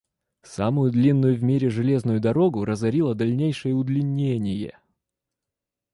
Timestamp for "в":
1.35-1.43